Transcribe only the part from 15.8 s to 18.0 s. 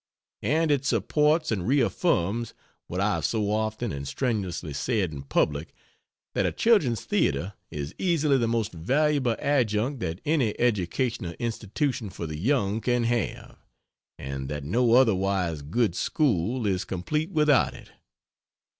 school is complete without it.